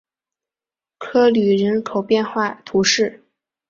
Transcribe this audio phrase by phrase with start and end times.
[0.97, 3.21] 科吕人口变化图示